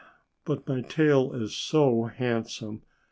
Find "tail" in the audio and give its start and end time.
0.81-1.31